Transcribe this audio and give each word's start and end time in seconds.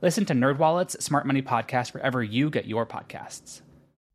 Listen 0.00 0.24
to 0.26 0.32
NerdWallet's 0.32 1.04
Smart 1.04 1.26
Money 1.26 1.42
Podcast 1.42 1.92
wherever 1.92 2.22
you 2.22 2.50
get 2.50 2.66
your 2.66 2.86
podcasts. 2.86 3.62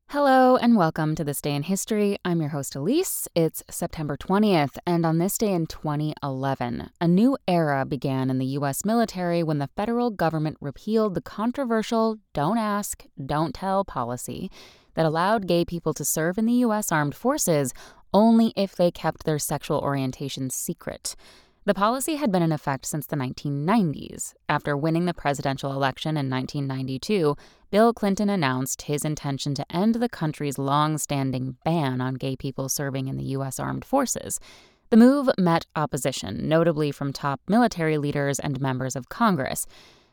Hello 0.08 0.56
and 0.56 0.78
welcome 0.78 1.14
to 1.16 1.26
This 1.26 1.42
Day 1.42 1.54
in 1.54 1.64
History. 1.64 2.18
I'm 2.24 2.40
your 2.40 2.52
host, 2.52 2.74
Elise. 2.76 3.28
It's 3.36 3.64
September 3.70 4.16
20th, 4.16 4.78
and 4.88 5.06
on 5.06 5.18
this 5.18 5.38
day 5.38 5.52
in 5.52 5.66
2011, 5.66 6.90
a 7.02 7.08
new 7.10 7.38
era 7.50 7.84
began 7.84 8.30
in 8.30 8.38
the 8.38 8.46
U.S. 8.46 8.86
military 8.86 9.44
when 9.44 9.58
the 9.58 9.70
federal 9.76 10.10
government 10.10 10.56
repealed 10.62 11.16
the 11.16 11.22
controversial 11.22 12.18
Don't 12.34 12.58
Ask, 12.58 13.04
Don't 13.26 13.54
Tell 13.54 13.84
policy 13.84 14.50
that 14.94 15.06
allowed 15.06 15.48
gay 15.48 15.66
people 15.66 15.94
to 15.96 16.06
serve 16.06 16.38
in 16.38 16.46
the 16.46 16.54
U.S. 16.54 16.94
Armed 16.94 17.16
Forces 17.16 17.74
only 18.14 18.54
if 18.56 18.74
they 18.74 18.90
kept 18.90 19.26
their 19.26 19.40
sexual 19.40 19.80
orientation 19.80 20.50
secret. 20.50 21.18
The 21.66 21.74
policy 21.74 22.16
had 22.16 22.30
been 22.30 22.44
in 22.44 22.52
effect 22.52 22.86
since 22.86 23.06
the 23.06 23.16
1990s. 23.16 24.34
After 24.50 24.76
winning 24.76 25.06
the 25.06 25.14
presidential 25.14 25.72
election 25.72 26.18
in 26.18 26.30
1992, 26.30 27.38
Bill 27.72 27.94
Clinton 27.94 28.30
announced 28.30 28.82
his 28.84 29.06
intention 29.06 29.56
to 29.56 29.66
end 29.74 29.96
the 29.96 30.10
country's 30.10 30.58
long 30.58 30.98
standing 30.98 31.56
ban 31.64 32.02
on 32.02 32.16
gay 32.16 32.36
people 32.36 32.68
serving 32.68 33.08
in 33.08 33.16
the 33.16 33.24
U.S. 33.38 33.62
Armed 33.62 33.86
Forces. 33.86 34.42
The 34.90 34.98
move 34.98 35.30
met 35.38 35.66
opposition, 35.74 36.50
notably 36.50 36.92
from 36.92 37.14
top 37.14 37.40
military 37.48 37.98
leaders 37.98 38.40
and 38.40 38.60
members 38.60 38.98
of 38.98 39.08
Congress. 39.08 39.66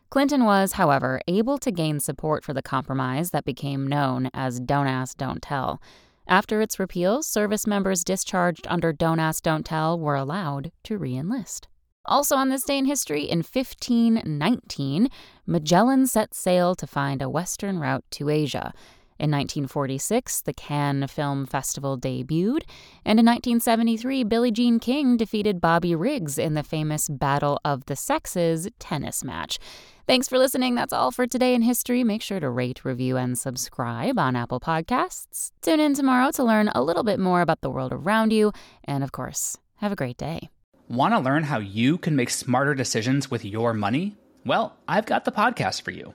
Clinton 0.09 0.45
was, 0.45 0.73
however, 0.73 1.21
able 1.27 1.59
to 1.59 1.73
gain 1.73 1.99
support 1.99 2.45
for 2.45 2.55
the 2.55 2.63
compromise 2.63 3.33
that 3.33 3.45
became 3.45 3.89
known 3.89 4.31
as 4.33 4.61
Don't 4.61 4.87
Ask, 4.87 5.17
Don't 5.17 5.43
Tell. 5.43 5.83
After 6.31 6.61
its 6.61 6.79
repeal, 6.79 7.25
service 7.25 7.67
members 7.67 8.05
discharged 8.05 8.65
under 8.69 8.93
Don't 8.93 9.19
Ask, 9.19 9.43
Don't 9.43 9.67
Tell 9.67 9.99
were 9.99 10.15
allowed 10.15 10.71
to 10.85 10.97
reenlist. 10.97 11.67
Also, 12.05 12.37
on 12.37 12.51
this 12.51 12.63
day 12.63 12.79
in 12.79 12.85
history, 12.85 13.25
in 13.25 13.39
1519, 13.39 15.09
Magellan 15.45 16.07
set 16.07 16.33
sail 16.33 16.77
to 16.77 16.87
find 16.87 17.21
a 17.21 17.29
western 17.29 17.81
route 17.81 18.05
to 18.13 18.29
Asia. 18.29 18.73
In 19.21 19.31
1946, 19.33 20.41
the 20.41 20.55
Cannes 20.55 21.07
Film 21.09 21.45
Festival 21.45 21.99
debuted, 21.99 22.63
and 23.05 23.21
in 23.21 23.27
1973, 23.27 24.25
Billie 24.25 24.51
Jean 24.51 24.81
King 24.81 25.19
defeated 25.19 25.61
Bobby 25.61 25.95
Riggs 25.95 26.39
in 26.39 26.55
the 26.55 26.63
famous 26.63 27.07
Battle 27.07 27.61
of 27.63 27.85
the 27.85 27.97
Sexes 27.97 28.67
tennis 28.79 29.23
match. 29.23 29.59
Thanks 30.07 30.27
for 30.27 30.39
listening. 30.39 30.75
That's 30.75 30.95
all 30.95 31.11
for 31.11 31.27
today 31.27 31.55
in 31.55 31.61
history. 31.61 32.03
Make 32.03 32.23
sure 32.23 32.41
to 32.41 32.49
rate, 32.49 32.83
review, 32.83 33.19
and 33.19 33.39
subscribe 33.39 34.19
on 34.19 34.37
Apple 34.37 34.59
Podcasts. 34.59 35.51
Tune 35.61 35.81
in 35.81 35.93
tomorrow 35.93 36.31
to 36.31 36.43
learn 36.43 36.71
a 36.75 36.83
little 36.83 37.05
bit 37.05 37.21
more 37.21 37.43
about 37.43 37.61
the 37.61 37.69
world 37.69 37.93
around 37.93 38.33
you. 38.33 38.53
And 38.85 39.05
of 39.05 39.13
course, 39.13 39.59
have 39.77 39.93
a 39.93 39.97
great 39.97 40.17
day. 40.17 40.49
Want 40.89 41.13
to 41.13 41.21
learn 41.21 41.43
how 41.43 41.59
you 41.59 41.99
can 41.99 42.17
make 42.17 42.31
smarter 42.31 42.75
decisions 42.75 43.31
with 43.31 43.45
your 43.45 43.75
money? 43.75 44.17
Well, 44.47 44.79
I've 44.89 45.05
got 45.05 45.27
the 45.27 45.31
podcast 45.31 45.83
for 45.83 45.91
you. 45.91 46.15